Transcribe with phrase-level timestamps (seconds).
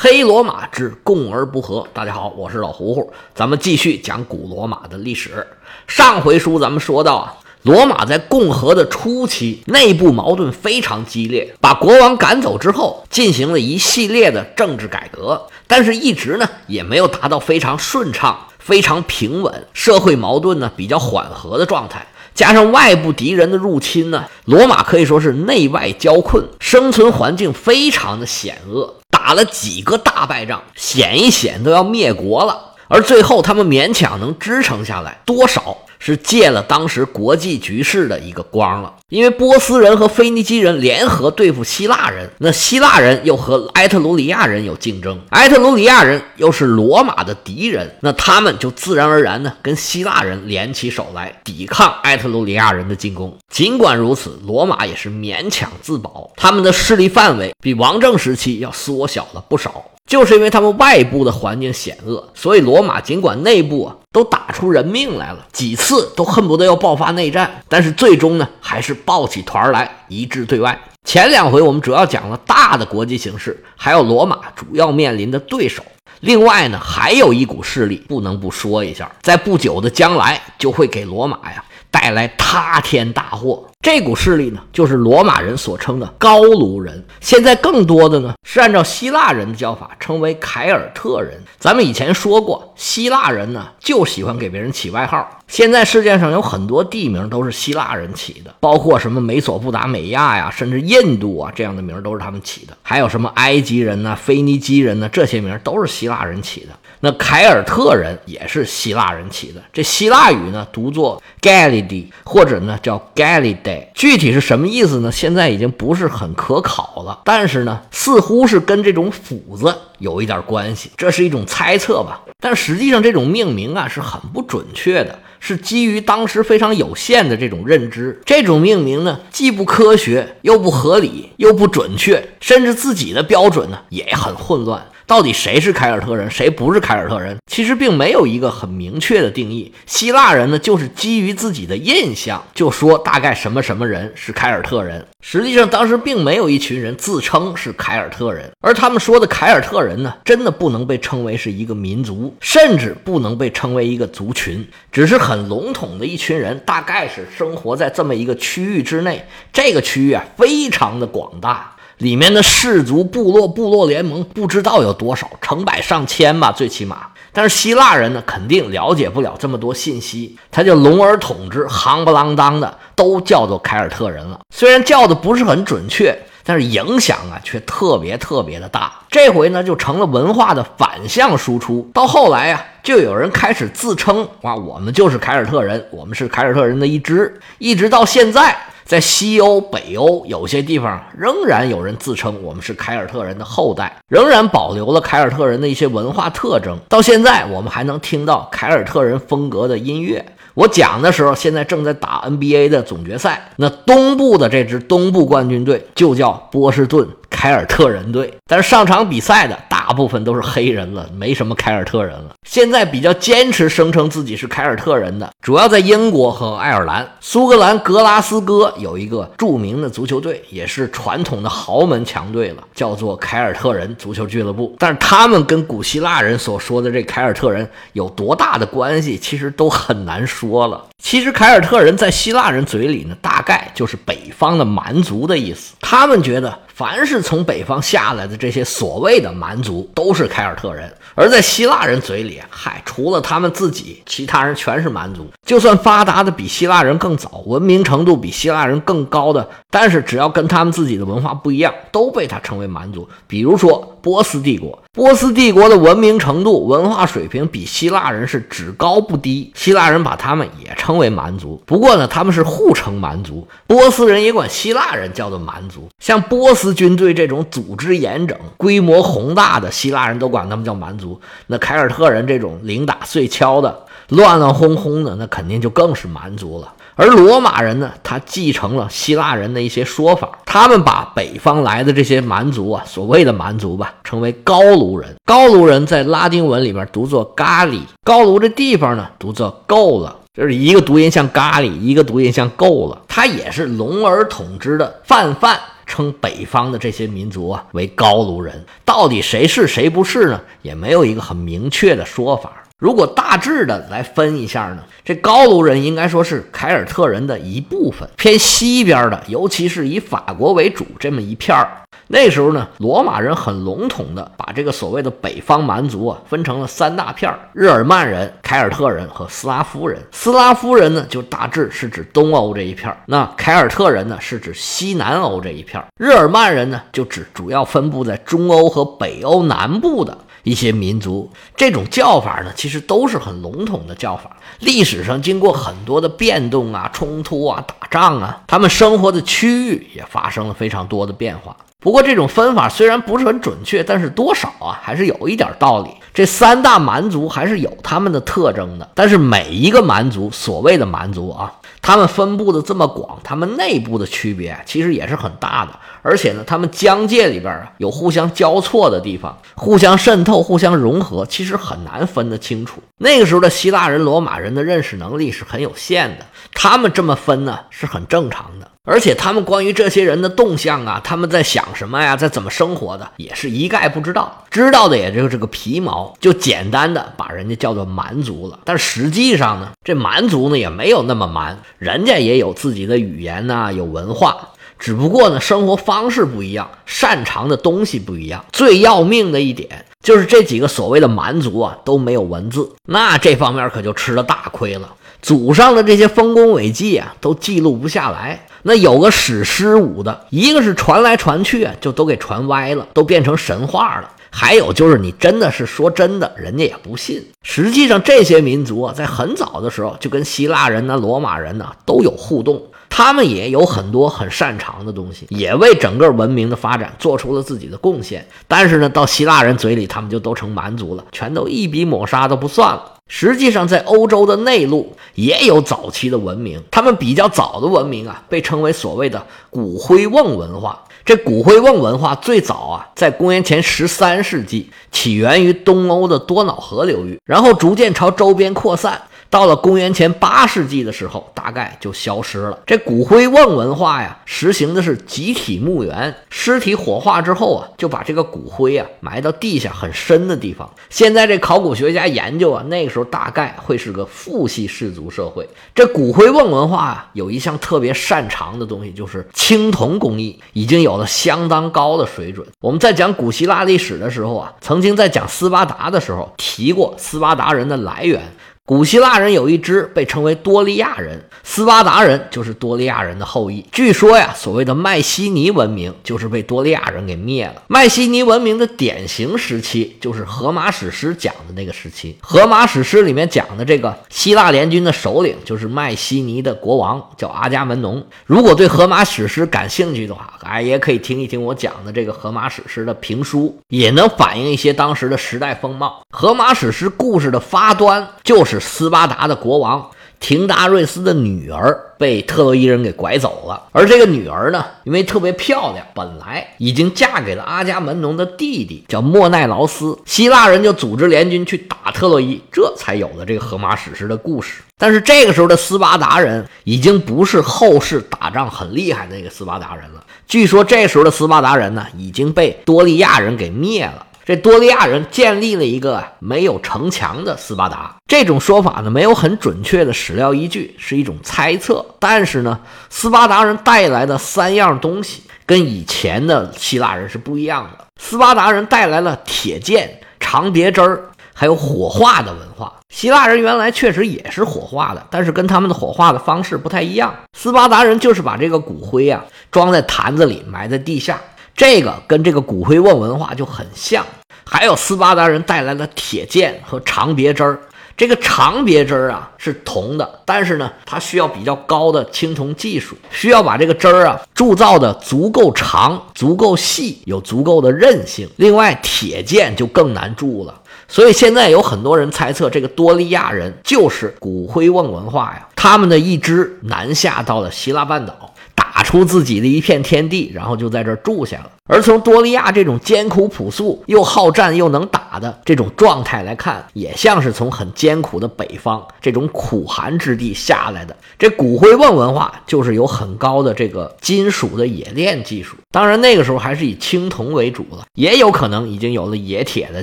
[0.00, 1.84] 黑罗马之共而不和。
[1.92, 5.44] 大家好，我是老胡胡，咱们继续讲古罗马的历史。
[5.88, 22.06] 上回书咱们说到啊，罗马在共和的初期，内部矛盾非常激烈，把国王赶走之后，进行了一系列的政治改革，但是一直呢也没有达到非常顺畅、非常平稳，社会矛盾呢比较缓和的状态。
[22.32, 28.94] 加上外部敌人的入侵呢，罗马可以说是内外交困，生存环境非常的险恶。
[29.28, 38.94] 打了几个大败仗，险一险都要灭国了，而最后他们勉强能支撑下来，多少是借了当时国际局势的一个光了。
[39.08, 53.34] 因为波斯人和腓尼基人联合对付希腊人，那希腊人又和埃特鲁里亚人有竞争，埃特鲁里亚人又是罗马的敌人，那他们就自然而然呢跟希腊人联起手来抵抗埃特鲁里亚人的进攻。
[53.50, 59.86] 尽管如此，罗马也是勉强自保，他们的势力范围比王政时期要缩小了不少。
[60.08, 70.76] 就是因为他们外部的环境险恶，所以罗马尽管内部啊都打出人命来了，几次都恨不得要爆发内战，但是最终呢还是抱起团来一致对外。
[71.04, 75.82] 前两回我们主要讲了大的国际形势，还有罗马主要面临的对手。
[76.20, 81.62] 另外呢，还有一股势力不能不说一下，在不久的将来就会给罗马呀
[82.00, 83.64] 带来塌天大祸。
[83.80, 87.04] 这股势力呢，就是罗马人所称的高卢人。
[87.20, 91.40] 现在更多的呢，是按照希腊人的叫法，称为凯尔特人。
[91.58, 95.28] 咱们以前说过，希腊人呢就喜欢给别人起外号。
[95.46, 102.76] 现在世界上有很多地名都是希腊人起的，包括什么美索不达美亚呀，甚至印度啊这样的名都是他们起的。
[102.82, 106.77] 还有什么埃及人呢、腓尼基人呢，这些名都是希腊人起的。
[107.00, 115.12] 那凯尔特人也是希腊人起的，这希腊语呢读作 Gallidi，或者呢叫 Gallide，具体是什么意思呢？
[115.12, 117.20] 现在已经不是很可考了。
[117.24, 122.22] 但是呢，似乎是跟这种斧子有一点关系，这是一种猜测吧。
[122.40, 128.20] 但实际上这种命名啊是很不准确的，是基于当时非常有限的这种认知。
[128.24, 134.84] 这种命名呢既不科学，又不合理，又不准确，甚至自己的标准呢也很混乱。
[135.08, 137.38] 到底谁是凯尔特人，谁不是凯尔特人？
[137.50, 139.72] 其实并没有一个很明确的定义。
[139.86, 145.02] 希腊人呢，就是基于自己的印象，就说大概什么什么人是凯尔特人。
[145.22, 159.26] 实际上，当时并没有一群人自称是凯尔特人，而他们说的凯尔特人呢，真的不能被称为是一个民族，甚至不能被称为一个族群，只是很笼统的一群人，大概是生活在这么一个区域之内。
[159.54, 161.76] 这个区域啊，非常的广大。
[161.98, 167.08] 里面的氏族、部落、部落联盟不知道有多少，成百上千吧，最起码。
[167.32, 174.40] 但是希腊人呢，肯定了解不了这么多信息，他就笼而统之，夯不啷当的都叫做凯尔特人了。
[174.54, 178.92] 虽然叫的不是很准确，但是影响啊却特别特别的大。
[179.10, 181.88] 这回呢，就成了文化的反向输出。
[181.92, 188.56] 到后来呀，就有人开始自称哇，我们就是凯尔特人，我们是凯尔特人的一支，一直到现在。
[188.88, 196.74] 在西欧、北欧有些地方，仍然有人自称我们是凯尔特人的后代，仍然保留了凯尔特人的一些文化特征。
[196.88, 200.24] 到现在，我们还能听到凯尔特人风格的音乐。
[200.54, 207.06] 我讲的时候，现在正在打 NBA 的总决赛，那东部的这支东部冠军队就叫波士顿。
[207.30, 212.30] 凯尔特人队，但是上场比赛的大部分都是黑人了，没什么凯尔特人了。
[212.46, 217.06] 现在比较坚持声称自己是凯尔特人的，主要在英国和爱尔兰。
[217.20, 224.74] 苏格兰格拉斯哥有一个著名的足球队，也是传统的豪门强队了，叫做凯尔特人足球俱乐部。
[224.78, 230.86] 但是他们跟古希腊人所说的这凯尔特人有多大的关系，其实都很难说了。
[231.02, 235.74] 其实凯尔特人在希腊人嘴里呢，大概就是北方的蛮族的意思。
[235.80, 236.58] 他们觉得。
[236.78, 240.92] 凡是从北方下来的这些所谓的蛮族，都是凯尔特人。
[241.14, 245.26] 而在希腊人嘴里，嗨，除了他们自己，其他人全是蛮族。
[245.44, 253.08] 就算发达的比希腊人更早，文明程度比希腊人更高的，但是只要跟他们自己的文化不一样，都被他称为蛮族。
[253.26, 261.62] 比如说波斯帝国，波斯帝国的文明程度、文化水平比希腊人是只高不低，希腊人把他们也称为蛮族。
[261.66, 265.88] 不过呢，他们是互称蛮族，波斯人也管希腊人叫做蛮族。
[266.02, 271.20] 像波斯军队这种组织严整、规模宏大的，希腊人都管他们叫蛮族。
[271.46, 276.72] 那凯尔特人这种零打碎敲的、乱乱哄哄的，那肯定就更是蛮族了。
[276.98, 285.14] 而罗马人呢，他继承了希腊人的一些说法，他们把北方来的这些蛮族啊，所谓的蛮族吧，称为高卢人。
[285.24, 295.56] 高卢人在拉丁文里面读作咖喱，高卢这地方呢读作够了，就是一个读音像咖喱，一个读音像够了，他也是龙儿统之的泛泛。
[295.86, 298.66] 称北方的这些民族啊为高卢人。
[298.84, 300.38] 到底谁是谁不是呢？
[300.60, 302.52] 也没有一个很明确的说法。
[302.78, 311.82] 如果大致的来分一下呢，这高卢人应该说是凯尔特人的一部分，偏西边的，尤其是以法国为主这么一片儿。
[312.10, 320.02] 那时候呢，罗马人很笼统的把这个所谓的北方蛮族啊分成了三大片儿：日耳曼人、凯尔特人和斯拉夫人。
[320.10, 330.16] 斯拉夫人呢，就大致是指东欧这一片儿；那凯尔特人呢，是指西南欧这一片儿；日耳曼人呢，就指主要分布在中欧和北欧南部的。
[330.44, 334.34] 一些民族这种叫法呢，其实都是很笼统的叫法。
[334.60, 341.54] 历史上经过很多的变动啊、冲突啊、打仗啊，他们生活的区域也发生了非常多的变化。
[341.80, 345.90] 不过这种分法虽然不是很准确，但是多少啊还是有一点道理。
[346.12, 351.52] 这三大蛮族还是有他们的特征的，但是每一个蛮族，所谓的蛮族啊。
[351.80, 362.82] 他们分布的这么广，他们内部的区别其实也是很大的，而且呢，他们疆界里边啊有互相交错的地方，互相渗透、互相融合，其实很难分得清楚。
[362.98, 368.68] 那个时候的希腊人、罗马人的认识能力是很有限的，他们这么分呢是很正常的。
[368.90, 378.58] 而且他们关于这些人的动向啊，他们在想什么呀，在怎么生活的，也是一概不知道，知道的也就是这个皮毛，就简单的把人家叫做蛮族了。
[378.64, 384.34] 但实际上呢，这蛮族呢也没有那么蛮，人家也有自己的语言呐，有文化，
[384.78, 388.42] 只不过呢生活方式不一样，擅长的东西不一样。
[388.50, 394.94] 最要命的一点就是这几个所谓的蛮族啊都没有文字，那这方面可就吃了大亏了。
[395.20, 398.46] 祖上的这些丰功伟绩啊，都记录不下来。
[398.68, 404.10] 那有个史诗舞的，一个是传来传去啊，就都给传歪了，都变成神话了。
[404.30, 407.26] 还有就是你真的是说真的，人家也不信。
[407.42, 418.28] 实际上，这些民族啊，在很早的时候就跟希腊人呢、罗马人呢都有互动，他们也有很多很擅长的东西，也为整个文明的发展做出了自己的贡献。
[418.46, 422.97] 但是呢，到希腊人嘴里，他们就都成蛮族了，全都一笔抹杀都不算了。
[423.08, 430.84] 实际上，在欧洲的内陆也有早期的文明，他们比较早的文明啊，被称为所谓的骨灰瓮文化。
[431.04, 439.00] 这骨灰瓮文化最早啊，在公元前十三世纪起源于东欧的多瑙河流域，然后逐渐朝周边扩散。
[439.30, 442.58] 到了公元前八世纪的时候，大概就消失了。
[442.66, 450.68] 这骨灰瓮文化呀，实行的是集体墓园，尸体火化之后啊，就把这个骨灰啊埋到地下很深的地方。
[450.88, 455.46] 现在这考古学家研究啊，那个时候大概会是个父系氏族社会。
[455.74, 462.46] 这骨灰瓮文化啊，有一项特别擅长的东西，就是青铜工艺，已经有了相当高的水准。
[462.60, 468.22] 我们在讲古希腊历史的时候啊，曾经在讲斯巴达的时候提过斯巴达人的来源。
[468.68, 473.64] 古希腊人有一支被称为多利亚人，斯巴达人就是多利亚人的后裔。
[473.72, 477.62] 据说呀，所谓的迈锡尼文明就是被多利亚人给灭了。
[477.68, 482.18] 迈锡尼文明的典型时期就是荷马史诗讲的那个时期。
[482.20, 488.06] 荷马史诗里面讲的这个希腊联军的首领就是迈锡尼的国王，叫阿伽门农。
[488.26, 496.02] 如果对荷马史诗感兴趣的话，哎，也可以听一听我讲的这个荷马史诗的评书，也能反映一些当时的时代风貌。
[496.10, 498.57] 荷马史诗故事的发端就是。
[498.60, 499.90] 斯巴达的国王
[500.20, 509.96] 廷达瑞斯的女儿被特洛伊人给拐走了，而这个女儿呢，因为特别漂亮，本来已经嫁给了阿伽门农的弟弟，叫莫奈劳斯。
[510.04, 514.62] 希腊人就组织联军去打特洛伊，这才有了这个荷马史诗的故事。
[514.76, 520.02] 但是这个时候的斯巴达人已经不是后世打仗很厉害的那个斯巴达人了。
[520.26, 524.04] 据说这时候的斯巴达人呢，已经被多利亚人给灭了。
[524.28, 531.82] 这多利亚人建立了一个没有城墙的斯巴达，这种说法呢没有很准确的史料依据，是一种猜测。
[531.98, 537.86] 但是呢，斯巴达人带来的三样东西跟以前的希腊人是不一样的。
[537.98, 542.70] 斯巴达人带来了铁剑、长别针儿，还有火化的文化。
[542.94, 547.14] 希腊人原来确实也是火化的，但是跟他们的火化的方式不太一样。
[547.32, 551.18] 斯巴达人就是把这个骨灰啊装在坛子里埋在地下。
[551.58, 554.06] 这个跟这个骨灰瓮文化就很像，
[554.44, 557.58] 还有斯巴达人带来的铁剑和长别针儿。
[557.96, 568.28] 这个长别针儿啊是铜的，但是呢，它需要比较高的青铜技术，需要把这个针儿啊铸造的足够长、足够细，有足够的韧性。
[568.36, 570.54] 另外，铁剑就更难铸了。
[570.86, 578.32] 所以现在有很多人猜测，这个多利亚人就是骨灰瓮文化呀，他们的一支南下到了希腊半岛。
[578.78, 581.50] 打出自己的一片天地，然后就在这儿住下了。
[581.68, 590.96] 而从多利亚这种艰苦朴素、又好战又能打的这种状态来看，也像是从很艰苦的北方这种苦寒之地下来的。
[591.18, 599.82] 这骨灰瓮文化就是有很高的这个金属的冶炼技术，当然那个时候还是以青铜为主了，也有可能已经有了冶铁的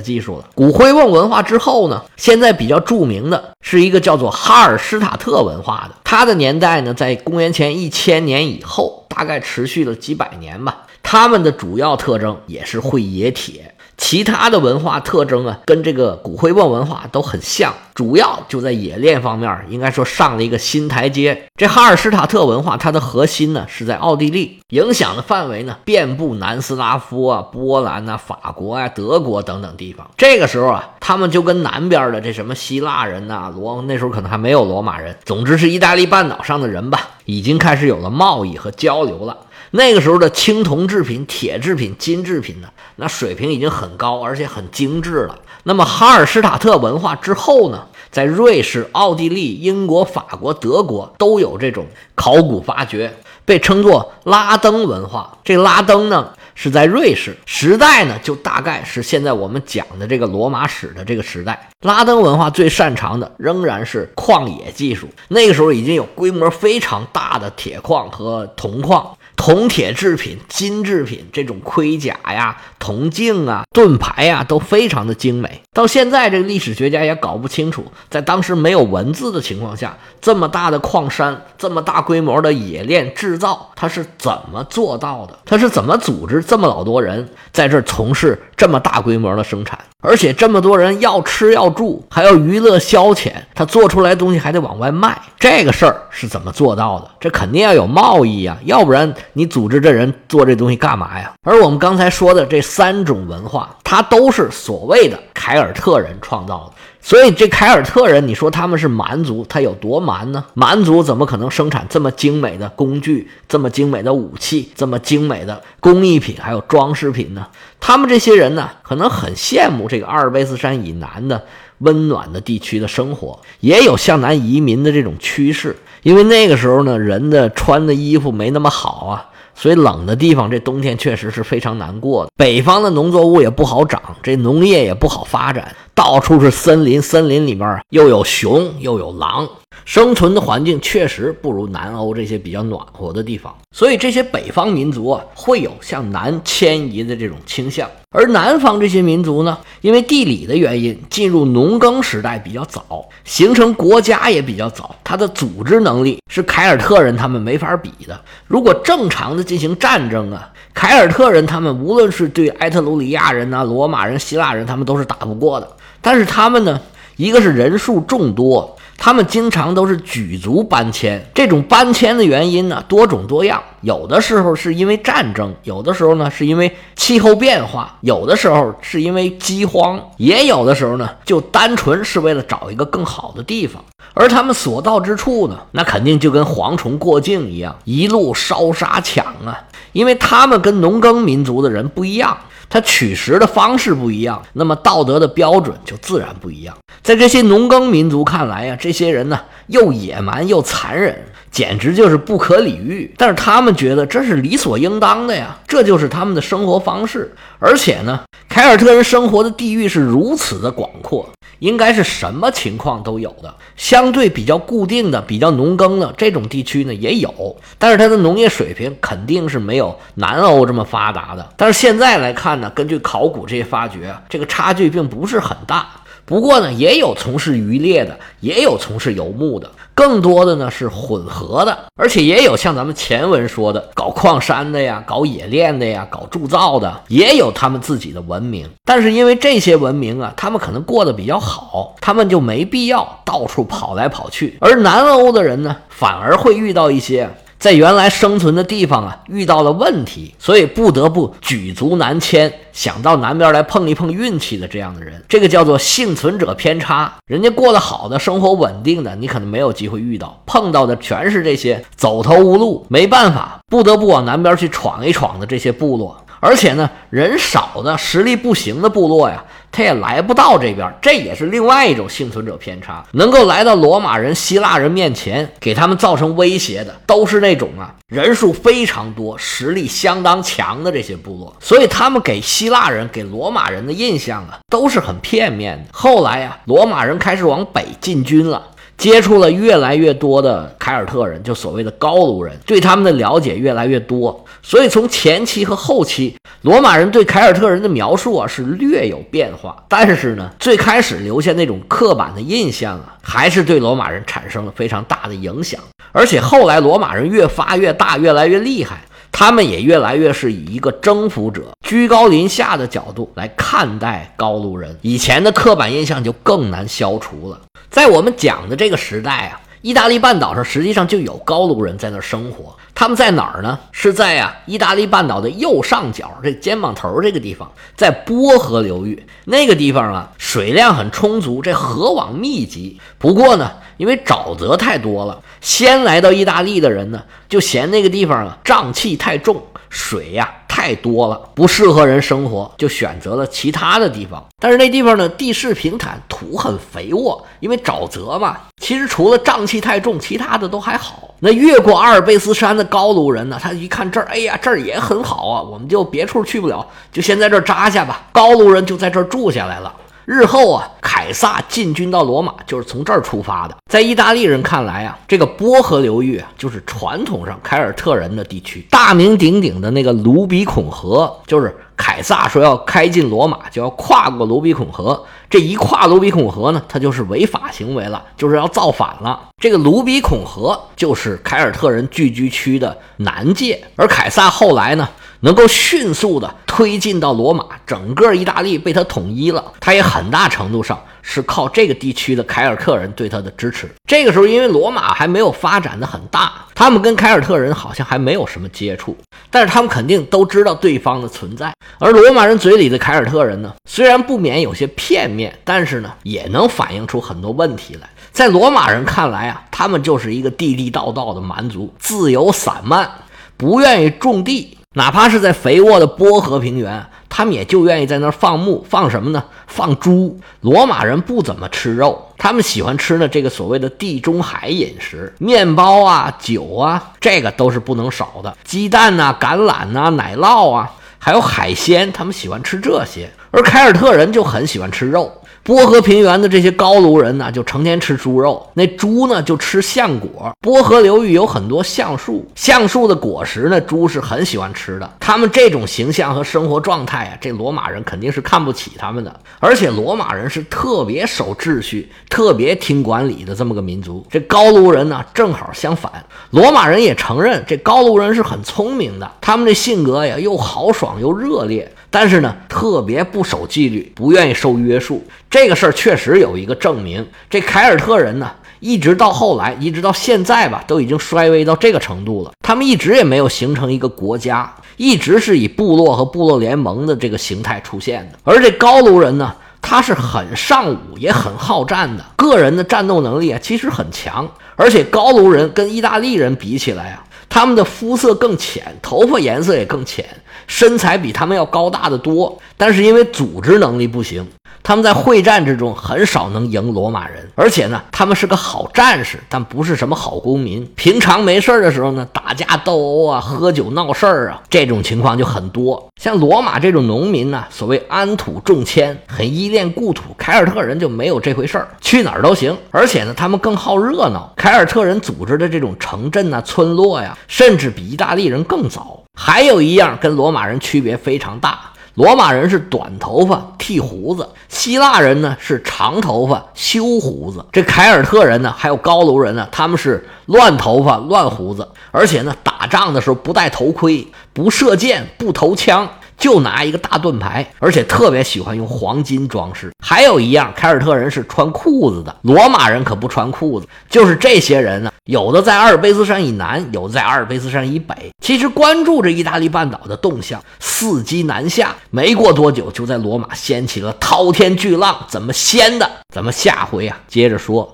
[0.00, 0.44] 技术了。
[0.56, 10.78] 骨灰瓮文化之后呢，现在比较著名的是一个叫做哈尔施塔特文化的，它的年代呢在公元前一千年以后，大概持续了几百年吧。
[11.08, 21.44] 他们的主要特征也是会冶铁，其他的文化特征啊，跟这个骨灰瓮文化都很像，主要就在冶炼方面，应该说上了一个新台阶。
[21.54, 30.10] 这哈尔施塔特文化，它的核心呢是在奥地利，影响的范围呢遍布南斯拉夫啊、波兰呐、法国啊、德国等等地方。
[30.16, 39.36] 这个时候啊，他们就跟南边的这什么希腊人呐、罗那时候可能还没有罗马人，总之是意大利半岛上的人吧，已经开始有了贸易和交流了。
[39.76, 45.38] 那个时候的青铜制品、铁制品、金制品呢，那水平已经很高，而且很精致了。
[45.64, 53.12] 那么哈尔施塔特文化之后呢，在瑞士、奥地利、英国、法国、德国都有这种考古发掘，
[53.44, 55.38] 被称作拉登文化。
[55.44, 61.68] 这拉登呢是在瑞士，时代呢就大概是现在我们讲的这个罗马史的这个时代。
[61.82, 69.16] 拉登文化最擅长的仍然是矿冶技术，那个时候已经有规模非常大的铁矿和铜矿。
[69.36, 75.62] 铜铁制品、金制品，这种盔甲呀、铜镜啊、盾牌呀，都非常的精美。
[75.72, 85.38] 到现在，这个历史学家也搞不清楚，在当时没有文字的情况下，这么大的矿山、这么大规模的冶炼制造，它是怎么做到的？
[85.44, 89.78] 它是怎么组织这么老多人在这从事这么大规模的生产？
[90.06, 97.10] 而且这么多人要吃要住，还要娱乐消遣，他做出来东西还得往外卖，这个事儿是怎么做到的？
[97.18, 101.32] 这肯定要有贸易呀，要不然你组织这人做这东西干嘛呀？
[101.42, 106.75] 而我们刚才说的这三种文化，它都是所谓的凯尔特人创造的。
[107.06, 110.44] 所以这凯尔特人，你说他们是蛮族，他有多蛮呢？
[110.54, 117.46] 蛮族怎么可能生产这么精美的工具、这么精美的武器、这么精美的工艺品还有装饰品呢？
[117.78, 121.40] 他们这些人呢，可能很羡慕这个阿尔卑斯山以南的
[121.78, 125.76] 温暖的地区的生活，也有向南移民的这种趋势。
[126.02, 129.30] 因为那个时候呢，人的穿的衣服没那么好啊。
[129.58, 132.30] 所以冷的地方，这冬天确实是非常难过的。
[132.36, 135.74] 北方的农作物也不好长，这农业也不好发展，
[136.06, 139.44] 到处是森林，森林里面又有熊又有狼，
[139.84, 143.52] 生存的环境确实不如南欧这些比较暖和的地方。
[143.72, 147.90] 所以这些北方民族啊，会有向南迁移的这种倾向。
[148.10, 158.16] 而南方这些民族呢，因为地理的原因，进入农耕时代比较早，形成国家也比较早，它的组织能力是凯尔特人他们没法比的。
[158.46, 165.68] 如果正常的进行战争啊，凯尔特人他们无论是对埃特鲁里亚人呐、罗马人、希腊人，他们都是打不过的。
[166.06, 166.80] 但是他们呢，
[167.16, 168.76] 一个是人数众多。
[168.96, 183.84] 他们经常都是举族搬迁，这种搬迁的原因呢多种多样，有的时候是因为战争，有的时候呢是因为气候变化，有的时候是因为饥荒，也有的时候呢就单纯是为了找一个更好的地方。
[184.14, 189.60] 而他们所到之处呢，那肯定就跟蝗虫过境一样，一路烧杀抢啊，
[189.92, 192.38] 因为他们跟农耕民族的人不一样。
[192.68, 196.76] 他取食的方式不一样，那么道德的标准就自然不一样。
[197.02, 201.16] 在这些农耕民族看来呀，这些人呢又野蛮又残忍，
[201.50, 203.12] 简直就是不可理喻。
[203.16, 207.32] 但是他们觉得这是理所应当的呀，这就是他们的生活方式。
[207.58, 211.28] 而且呢，凯尔特人生活的地域是如此的广阔。
[211.60, 221.48] 应该是什么情况都有的，相对比较固定的、比较农耕的这种地区呢也有，但是它的农业水平肯定是没有南欧这么发达的。
[221.56, 225.86] 但是现在来看呢，根据考古这些发掘，这个差距并不是很大。
[226.24, 238.68] 不过呢，也有从事渔猎的，也有从事游牧的，更多的呢是混合的，而且也有像咱们前文说的搞矿山的呀，搞冶炼的呀，搞铸造的，也有他们自己的文明。
[238.84, 244.58] 但是因为这些文明啊，他们可能过得比较好，他们就没必要到处跑来跑去。
[244.60, 247.30] 而南欧的人呢，反而会遇到一些。
[247.58, 257.12] 在原来生存的地方啊，遇到了问题，所以不得不举足南迁，想到南边来碰一碰运气的这样的人，这个叫做幸存者偏差。
[257.26, 266.16] 人家过得好的生活稳定的，你可能没有机会遇到，碰到的全是这些走投无路、没办法、不得不往南边去闯一闯的这些部落。
[266.40, 269.44] 而且呢，人少的、实力不行的部落呀。
[269.72, 270.90] 他也来不到这边。
[271.02, 273.04] 这也是另外一种幸存者偏差。
[273.12, 281.54] 能够来到罗马人、希腊人面前，给他们造成威胁的，都是那种啊人数非常多、实力相当强的这些部落。
[281.60, 285.84] 所以他们给希腊人、给罗马人的印象啊，都是很片面的。
[285.92, 288.62] 后来呀，罗马人开始往北进军了。
[288.96, 294.44] 接触了越来越多的凯尔特人，就所谓的高卢人，对他们的了解越来越多。
[294.62, 299.84] 所以从前期和后期，罗马人对凯尔特人的描述啊是略有变化。
[299.88, 305.80] 但是呢，最开始留下那种刻板的印象啊，还是对罗马人产生了非常大的影响。
[306.12, 309.04] 而且后来罗马人越发越大，越来越厉害，
[309.38, 314.98] 他们也越来越是以一个征服者、居高临下的角度来看待高卢人。
[315.02, 317.60] 以前的刻板印象就更难消除了。
[317.90, 322.74] 在我们讲的这个时代啊，意大利半岛上实际上就有高卢人在那生活。
[322.98, 323.78] 他们在哪儿呢？
[323.92, 332.98] 是在啊意大利半岛的右上角这肩膀头这个地方，在波河流域那个地方啊，水量很充足，这河网密集。
[333.18, 340.52] 不过呢，因为沼泽太多了，先来到意大利的人呢，就嫌那个地方啊瘴气太重，水呀。
[340.68, 344.44] 太多了，不适合人生活，就选择了其他的地方。
[344.60, 348.58] 但是那地方呢，地势平坦，土很肥沃，因为沼泽嘛。
[348.82, 351.34] 其实除了瘴气太重，其他的都还好。
[351.40, 358.26] 那越过阿尔卑斯山的高卢人呢，他一看这儿，哎呀，这儿也很好啊，我们就别处去不了，就先在这儿扎下吧。
[358.30, 359.90] 高卢人就在这儿住下来了。
[360.26, 363.76] 日后啊，凯撒进军到罗马就是从这儿出发的。
[363.88, 368.84] 在意大利人看来啊，这个波河流域啊，就是传统上凯尔特人的地区。
[368.90, 375.24] 大名鼎鼎的那个卢比孔河，就是凯撒说要开进罗马，就要跨过卢比孔河。
[375.48, 379.40] 这一跨卢比孔河呢，它就是违法行为了，就是要造反了。
[379.62, 385.08] 这个卢比孔河就是凯尔特人聚居区的南界，而凯撒后来呢？
[385.40, 389.64] 能够迅速的推进到罗马，整个意大利被他统一了。
[389.80, 393.88] 他也很大程度上是靠这个地区的凯尔特人对他的支持。
[394.06, 399.16] 这个时候，因为罗马还没有发展的很大，他们跟凯尔特人好像还没有什么接触，
[399.50, 401.72] 但是他们肯定都知道对方的存在。
[401.98, 408.08] 而罗马人嘴里的凯尔特人呢，虽然不免有些片面，但是呢，也能反映出很多问题来。
[408.32, 413.10] 在罗马人看来啊，他们就是一个地地道道的蛮族，自由散漫，
[413.56, 414.75] 不愿意种地。
[414.96, 419.44] 哪怕是在肥沃的波河平原，他们也就愿意在那儿放牧，放什么呢？
[419.66, 420.40] 放猪。
[420.62, 428.56] 罗马人不怎么吃肉，他们喜欢吃呢这个所谓的地中海饮食，面包啊、酒啊，这个都是不能少的。
[428.64, 433.30] 鸡蛋呐、橄榄呐、奶酪啊，还有海鲜，他们喜欢吃这些。
[433.50, 435.30] 而凯尔特人就很喜欢吃肉。
[435.66, 438.64] 波河平原的这些高卢人呢，就成天吃猪肉。
[438.74, 440.54] 那猪呢，就吃橡果。
[440.60, 445.14] 波河流域有很多橡树，橡树的果实呢，猪是很喜欢吃的。
[445.18, 449.40] 他们这种形象和生活状态啊，这罗马人肯定是看不起他们的。
[449.58, 454.24] 而且罗马人是特别守秩序、特别听管理的这么个民族。
[454.30, 456.12] 这高卢人呢，正好相反。
[456.50, 461.92] 罗马人也承认这高卢人是很聪明的，他们这性格呀，又豪爽又热烈。
[462.18, 465.22] 但是呢，特别不守纪律，不愿意受约束。
[465.50, 467.22] 这个事儿确实有一个证明。
[467.50, 468.50] 这凯尔特人呢，
[468.80, 472.52] 一直到后来，一直到现在吧，都已经衰微到这个程度了。
[472.66, 478.38] 他们一直也没有形成一个国家，一直是以部落和部落联盟的这个形态出现的。
[478.44, 484.50] 而这高卢人呢，他是很尚武，也很好战的，个人的战斗能力啊，其实很强。
[484.74, 490.24] 而且高卢人跟意大利人比起来啊，他们的肤色更浅，头发颜色也更浅。
[490.66, 494.46] 身材比他们要高大的多，但是因为组织能力不行，
[494.82, 497.48] 他们在会战之中很少能赢罗马人。
[497.54, 500.86] 而且呢，他们是个好战士，但不是什么好公民。
[500.94, 506.06] 平常没事的时候呢，打架斗殴啊，喝酒闹事儿啊，这种情况就很多。
[506.20, 510.34] 像罗马这种农民呢，所谓安土重迁，很依恋故土。
[510.38, 512.76] 凯尔特人就没有这回事儿，去哪儿都行。
[512.90, 514.52] 而且呢，他们更好热闹。
[514.56, 519.22] 凯尔特人组织的这种城镇啊、村落呀，甚至比意大利人更早。
[519.38, 521.78] 还有一样跟罗马人区别非常大，
[522.16, 527.62] 罗马人是短头发剃胡子，希腊人呢是长头发修胡子。
[527.70, 536.08] 这凯尔特人呢，还有高卢人呢，他们是乱头发乱胡子，而且呢打仗的时候不戴头盔，不射箭，不投枪。
[536.36, 539.90] 就拿一个大盾牌，而且特别喜欢用黄金装饰。
[540.04, 543.86] 还有一样，凯尔特人是穿裤子的，罗马人可不穿裤子。
[544.08, 548.14] 就是这些人呢，有的在阿尔卑斯山以南，有的在阿尔卑斯山以北。
[548.40, 551.94] 其实关注着意大利半岛的动向，伺机南下。
[552.10, 555.16] 没过多久，就在罗马掀起了滔天巨浪。
[555.28, 556.08] 怎么掀的？
[556.34, 557.92] 咱们下回啊接着说。